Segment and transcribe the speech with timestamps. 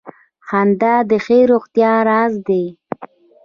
[0.47, 2.65] •خندا د ښې روغتیا راز دی.